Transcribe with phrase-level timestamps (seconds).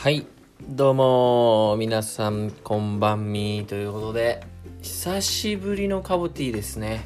[0.00, 0.26] はい。
[0.66, 4.42] どうも皆さんこんばんみということで
[4.80, 7.04] 久しぶりのカボティーですね。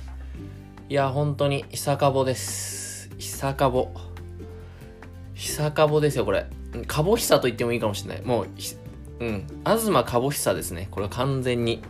[0.88, 3.10] いや本当に久かぼです。
[3.18, 3.88] 久かぼ
[5.34, 6.46] 久かぼですよこれ。
[6.86, 8.22] かぼ久と言ってもいいかもしれない。
[8.22, 8.48] もう
[9.18, 9.44] うん。
[9.66, 10.86] 東かぼ久ですね。
[10.92, 11.82] これは完全に。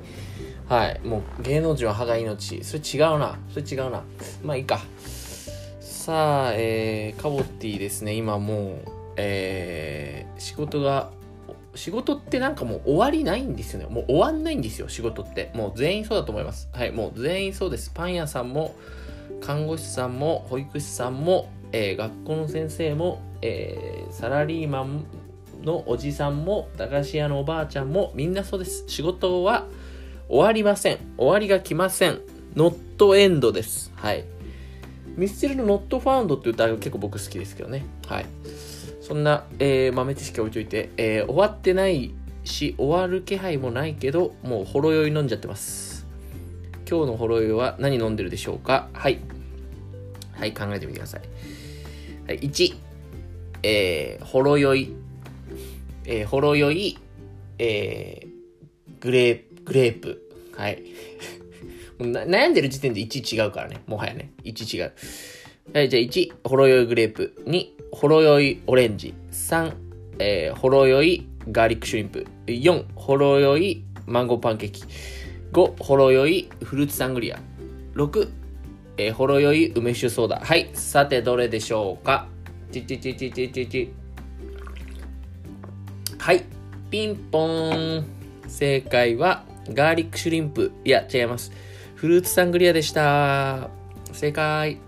[0.70, 1.00] はい。
[1.04, 2.64] もう芸能人は歯が命。
[2.64, 3.36] それ違うな。
[3.50, 4.02] それ違うな。
[4.42, 4.80] まあいいか。
[5.80, 8.14] さあえー、カボティーですね。
[8.14, 11.10] 今もうえー、仕事が
[11.74, 13.86] 仕事ってなんかもう終わりないんですよね。
[13.86, 15.50] もう終わんないんですよ、仕事って。
[15.54, 16.68] もう全員そうだと思います。
[16.72, 17.90] はい、もう全員そうです。
[17.92, 18.74] パン屋さんも、
[19.40, 25.04] 看護師さんも、保育士さんも、えー、学校の先生も、えー、サラリーマン
[25.64, 28.84] のおじさんも、駄菓子屋のおばあちゃんも、みんなそうです。
[28.86, 29.66] 仕事は
[30.28, 30.98] 終わりません。
[31.18, 32.20] 終わりが来ません。
[32.54, 33.92] ノットエンドです。
[33.96, 34.24] はい。
[35.16, 37.84] ミスチルのノットファウンドっていう歌が結構僕好きですけどね。
[38.06, 38.26] はい。
[39.04, 46.06] そんな、えー、豆知識置いといて、えー、終わってないし、終わる気配もないけど、もうほろ酔い飲んじゃってます。
[46.88, 48.88] 今日のほろ酔いは何飲んでるでしょうか？
[48.94, 49.18] はい。
[50.32, 51.20] はい、考えてみてください。
[52.26, 52.74] はい、1、
[53.62, 54.96] えー、ほろ酔い、
[56.06, 56.98] えー、ほろ酔い、
[57.58, 60.22] えー、グレープ、グレープ。
[60.56, 60.82] はい。
[62.00, 63.82] 悩んでる時点で1違うからね。
[63.86, 64.32] もはやね。
[64.44, 64.92] 1違う。
[65.72, 67.34] はい、じゃあ1、ほろ酔いグレープ。
[67.46, 69.14] 2、ほろ酔いオレンジ。
[69.32, 69.72] 3、
[70.18, 72.26] えー、ほろ酔いガーリックシュリンプ。
[72.46, 74.84] 4、ほろ酔いマンゴーパンケーキ。
[75.52, 77.40] 5、ほろ酔いフルーツサングリア。
[77.94, 78.28] 6、
[78.98, 80.40] えー、ほろ酔い梅酒ソーダ。
[80.40, 82.28] はい、さてどれでしょうか？
[82.70, 83.92] ちちちちちちち。
[86.18, 86.44] はい、
[86.90, 88.04] ピンポーン。
[88.46, 90.70] 正解はガーリックシュリンプ。
[90.84, 91.50] いや、違います。
[91.96, 93.70] フルーツサングリアでした。
[94.12, 94.78] 正解。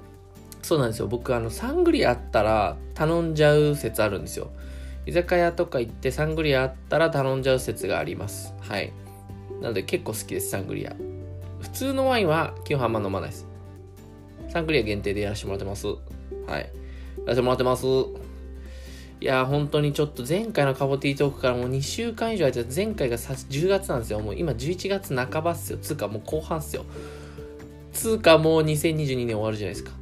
[0.67, 1.07] そうなんですよ。
[1.07, 4.51] 僕、あの、サングリアあったら頼んじゃう説あるんですよ。
[5.07, 8.53] 居酒屋とか行ってサングリアあったら頼んじゃう説があります。
[8.63, 8.93] はい。
[9.61, 10.97] なので結構好きです、サングリア。
[11.61, 13.47] 普通のワインは基本あんま飲まないです。
[14.49, 15.87] サングリア限定でやらせてもらってます。
[15.87, 15.99] はい。
[16.49, 16.59] や
[17.27, 17.87] らせてもらってます。
[17.87, 24.19] いや本当にちょっと前回のカボティトークからもう2週間以上空いて前回が10月なんですよ。
[24.19, 25.79] もう今11月半ばっすよ。
[25.79, 26.85] つうかもう後半っすよ。
[27.93, 29.93] つうかもう2022年終わるじゃないですか。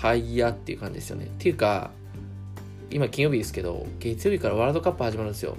[0.00, 1.24] はいやっていう感じですよね。
[1.24, 1.90] っていうか、
[2.90, 5.56] 今金曜日ですけど、月曜日からワールドカップ始まるんですよ。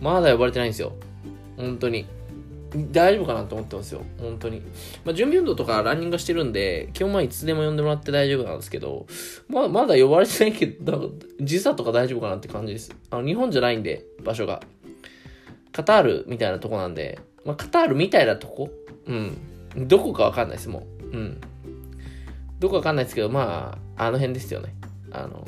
[0.00, 0.92] まだ呼ばれてないんですよ。
[1.56, 2.06] 本当に。
[2.90, 4.02] 大丈夫かなと思ってますよ。
[4.18, 4.60] 本当に。
[5.04, 9.06] まあ、準備運動とかランニングしてるんで、基本まあいつでも呼んでもらって大丈夫なんですけど、
[9.48, 12.94] まあ、まだ呼ばれてないけど、時差とか大丈夫かなって感じです。
[13.10, 14.62] あの、日本じゃないんで、場所が。
[15.72, 18.70] カタールみたいなとこなんで、まあ、カタールみたいなとこ？
[19.06, 19.38] うん。
[19.88, 21.16] どこかわかんないです、もう。
[21.16, 21.40] うん。
[22.62, 24.72] どこかわかんないですけど、まあ、あの辺ですよね。
[25.10, 25.44] あの、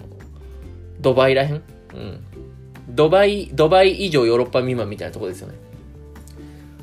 [1.00, 1.62] ドバイらへん？
[1.94, 2.24] うん。
[2.88, 5.54] ドバイ、ドバイ以上ヨーロッパ未満みたいなとこですよね。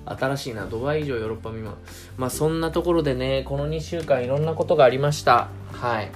[0.06, 1.76] 新しいな、ドバイ以上ヨーロッパ未満。
[2.18, 5.50] まあそんなところでね、この2週間いろんなことがありました。
[5.74, 6.10] はい。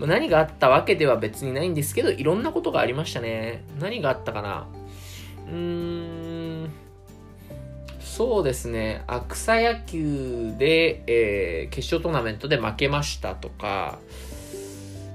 [0.00, 3.64] 何があったわけでは別にないんですけど、いろんなことがありましたね。
[3.78, 4.66] 何があったかな？
[5.46, 6.19] うーん。
[8.20, 13.98] そうですね、草野球で、えー、決勝トーナメントで負けましたとか、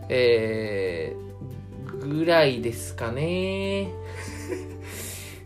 [0.10, 3.92] えー、ぐらいですかね。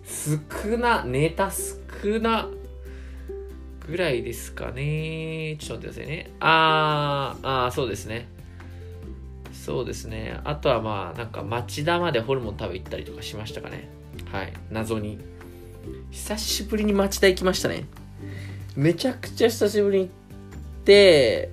[0.06, 2.48] 少な、ネタ少な、
[3.86, 5.58] ぐらいですかね。
[5.60, 6.32] ちょっと待ってくださいね。
[6.40, 8.30] あー、あーそうですね。
[9.52, 10.40] そうですね。
[10.46, 13.90] あとはまあ、なんか町田までホルモン食べ行ったりとかしましたかね。
[14.32, 14.54] はい。
[14.72, 15.20] 謎に。
[16.12, 17.86] 久しぶりに町田行きましたね。
[18.76, 21.52] めちゃくちゃ久しぶりに行って、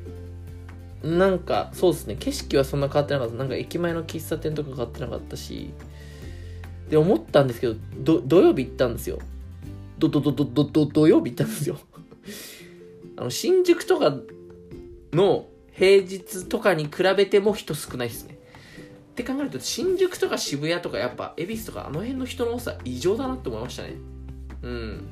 [1.03, 3.35] なんか、そうですね、景色はそんな変わってなかった。
[3.35, 5.71] なんか駅前の喫茶店とか変わってなかったし、
[6.89, 9.19] で、思ったんですけど、土曜日行ったんですよ。
[9.99, 11.79] ど、ど、ど、ど、ど、ど、土曜日行ったんですよ。
[13.17, 14.17] あの、新宿とか
[15.13, 18.39] の平日とかに比べても人少ないですね。
[19.13, 23.95] って考えると、新宿とか渋谷とかやっぱ、恵比寿とかあの辺の人の多さ異常だなって思いましたね。
[24.67, 25.09] うん。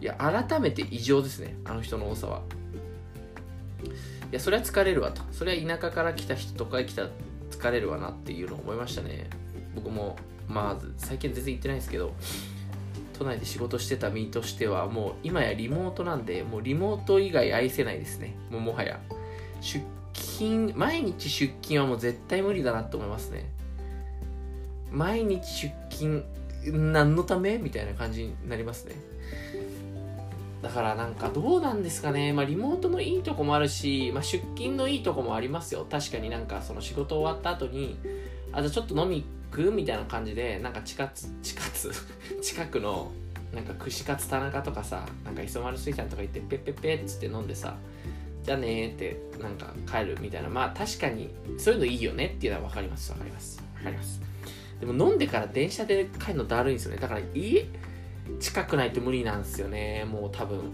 [0.00, 1.54] いや、改めて異常ですね。
[1.64, 2.42] あの人の多さは。
[3.84, 5.22] いや、それは疲れるわと。
[5.30, 7.08] それは田舎から来た人とか来た
[7.50, 9.30] 疲れるわなっていうのを思いましたね。
[9.76, 10.16] 僕も、
[10.48, 12.12] まあ、最近全然行ってないですけど、
[13.16, 18.34] 都内で仕事してた身としては、もう今やリモートなんで、もうリモート以外愛せないですね。
[18.50, 18.98] もうもはや。
[19.60, 23.48] 出勤、毎日出勤はもう絶対無理だなと思いますね。
[24.90, 26.24] 毎日出勤、
[26.66, 28.94] 何のためみたいな感じになりますね。
[30.62, 32.32] だからなんかどうなんですかね。
[32.32, 35.86] まあリモートのいいとこもあるし、まあ出勤のいいとこもありますよ。
[35.90, 37.98] 確かになんかその仕事終わった後に、
[38.52, 41.92] あ、じゃちょっと飲み行くみたいな感じでなんか近つ近つ
[42.40, 43.12] 近くの
[43.54, 47.76] なんか串カツ田中とかさなんか磯丸水産とか行ってペッペッペッつって飲んでさ
[48.44, 54.20] じゃあねーってなんか帰るみたいなまあ確かにそういうのいいよねっていうのは分かります分かります分かります
[54.82, 57.00] でも飲んでから電車で帰るのだるいんですよね。
[57.00, 57.68] だから家
[58.40, 60.04] 近くないと無理なんですよね。
[60.10, 60.72] もう多分。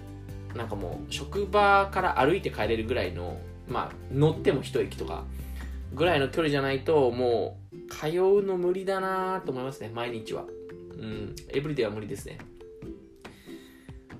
[0.57, 3.39] なんかもう職場から歩いて帰れるぐらいの
[3.69, 5.25] まあ乗っても一駅とか
[5.93, 9.91] ぐらいの距離じゃないともう通うの無理だなと思いますね。
[9.95, 10.45] 毎日は。
[10.97, 11.37] うん。
[11.51, 12.39] エブリデイは無理ですね。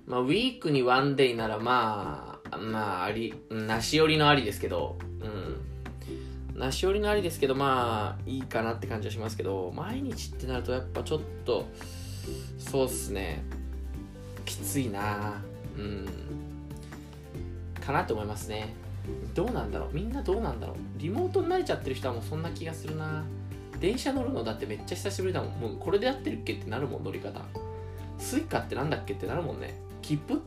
[0.05, 5.38] まあウィークにワンデイならまあまあありなし寄りのありですけどうん。
[6.59, 11.67] なし寄りのありですけどまあいいかなって感じはしますけど毎日ってなるとやっぱちょっと
[12.59, 13.43] そうっすね。
[14.45, 15.41] きついな。
[15.77, 16.07] うん。
[17.81, 18.75] かなと思いますね。
[19.35, 19.95] どうなんだろう。
[19.95, 20.77] みんなどうなんだろう。
[20.97, 23.25] リモートに慣れちゃってる人はもうそんな気がするな。
[23.81, 25.61] 電車乗るのだってめっちゃ久しぶりだもん。
[25.61, 27.41] もうこれでやってるっけってなるもん乗り方。
[28.19, 29.79] スイカってなんだっけってなるもんね。
[30.03, 30.43] 切符？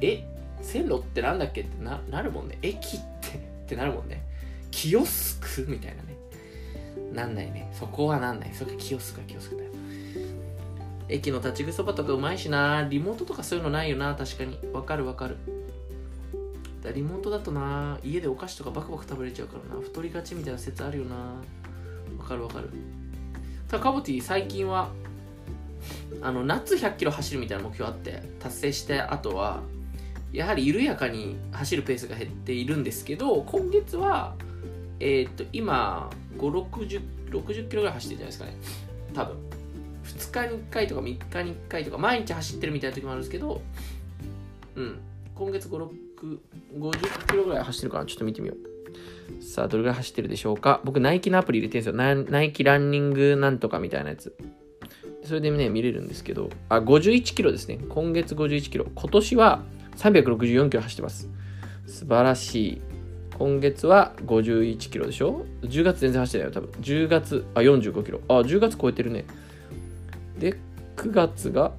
[0.00, 0.24] え？
[0.60, 2.58] 線路ってなんだっけってななるもんね。
[2.62, 4.22] 駅ってってなるもんね。
[4.70, 6.16] キオスクみたいなね。
[7.12, 7.70] なんないね。
[7.72, 8.54] そこはなんない。
[8.54, 9.70] それがキオスクはキオスクだよ。
[11.08, 12.86] 駅の立ち食いそばとかうまいしな。
[12.88, 14.14] リモートとかそういうのないよな。
[14.14, 14.58] 確かに。
[14.72, 15.36] わかるわかる。
[16.82, 17.98] だリモートだとな。
[18.02, 19.80] 家でお菓子とかバクバク食べれちゃうからな。
[19.80, 21.16] 太りがちみたいな説あるよな。
[22.18, 22.70] わかるわかる。
[23.68, 24.90] ただカボティ最近は
[26.22, 29.62] あの夏100キロ走るみたいな目標あって達成してあとは
[30.32, 34.34] やはり緩やかに走るペースが減っているんですけど今月は
[35.00, 38.86] えっ、と今560 60キロぐらい走ってるじゃないですかね。
[39.14, 39.36] 多分。
[40.04, 43.60] 2日に1回とか3日に1回とか毎日走ってるみたいな時もあるんですけど
[44.76, 45.00] うん。
[45.34, 46.38] 今月5 6
[46.78, 49.42] 50キロぐらい走ってるかなちょっと見てみよう。
[49.42, 50.80] さあどれぐらい走ってるでしょうか。
[50.84, 52.30] 僕ナイキのアプリ入れてるんですよ。
[52.30, 54.36] ナイキランニングなんとかみたいなやつ。
[55.24, 56.50] それでね見れるんですけど。
[56.68, 57.78] あ51キロですね。
[57.88, 58.86] 今月51キロ。
[58.94, 59.62] 今年は
[59.96, 61.28] 364キロ走ってます。
[61.86, 62.80] 素晴らしい。
[63.38, 66.70] 今月は51キロでしょ？10月全然走ってないよ多分。
[66.80, 68.20] 10月あ45キロ。
[68.28, 69.26] あ10月超えてるね。
[70.38, 70.56] で
[70.96, 71.72] 9月が、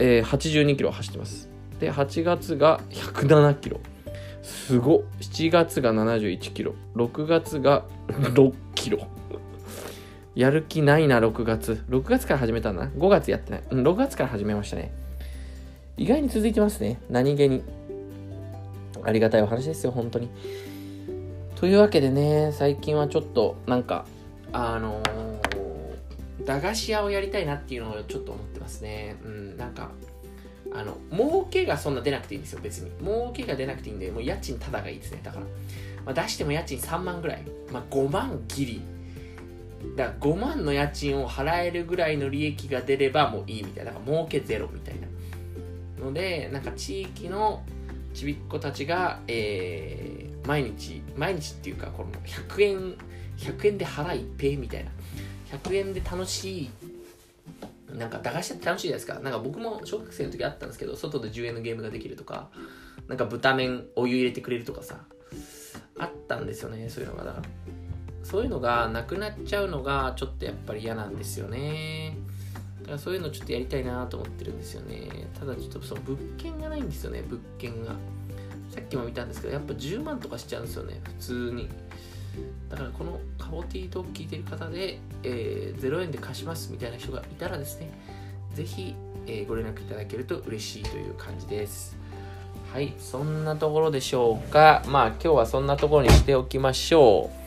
[0.00, 1.48] えー、82キロ走ってます。
[1.78, 3.78] で8月が107キロ。
[4.42, 6.74] すご7月が71キロ。
[6.96, 8.98] 6月が6キロ。
[10.34, 11.84] やる気ないな6月。
[11.88, 12.90] 6月から始めたんだな。
[12.90, 13.62] 5月やってない。
[13.70, 14.92] うん6月から始めましたね。
[15.96, 17.00] 意外に続いてますね。
[17.08, 17.62] 何気に。
[19.04, 20.28] ありがたいお話ですよ本当に。
[21.60, 24.06] というわけでね最近はちょっとなんか
[24.50, 29.16] あのー、駄菓子屋をやりたいなっていうのをちょっと思ってますね。
[29.22, 29.90] うんなんか
[30.72, 32.90] あの儲けがそんな出なくていいんですよ別に。
[33.02, 35.20] 儲けが出なくていいんでもう家賃ただがいいですね。
[35.22, 35.44] だから、
[36.06, 38.82] まあ、出しても家賃3万ぐらい、まあ、5万ギリ
[39.96, 43.90] だから5万の家賃を払えるぐらいの利益が出ればもういいみたいな。
[43.90, 46.06] だから儲けゼロみたいな。
[46.06, 47.62] のでなんか地域の
[48.14, 52.96] ちびっ子たちが、えー、毎日毎日っていうかこの100円
[53.38, 54.90] 100円で腹いっぺいみたいな
[55.62, 56.70] 100円で楽しい
[57.94, 59.20] なんか駄菓子って楽しいじゃないですか。
[59.20, 62.48] なんか僕も小学生の時あったんですけど、外で10円のゲームができるとか、
[63.08, 65.00] なんか豚麺お湯入れてくれるとかさ、
[65.98, 67.24] あったんですよね、そういうのが。
[67.24, 67.44] だから、
[68.22, 72.16] そういうのがなくなっちゃうのがちょっとやっぱり嫌なんですよね。
[72.82, 75.28] だからそういうのちょっとやりたいなと思ってるんですよね。
[75.38, 77.96] ただちょっとその物件がないんですよね、物件が。
[78.70, 81.68] さっきも見たんですけど、やっぱ10万とかしちゃうんですよね、普通に。
[82.68, 87.90] だからこのカボティートーク聞いてる方で、えー、0円で貸しますみたいな人がいたらですね、
[88.54, 88.94] ぜひ、
[89.26, 91.96] えー、ご連絡いただけると嬉しいという感じです。
[92.72, 94.84] はい、そんなところでしょうか。
[94.86, 97.40] まあ今日はそんなところにしておきましょう。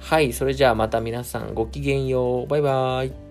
[0.00, 2.46] はい、それじゃあまた皆さんごきげんよう。
[2.48, 3.23] バイバーイ。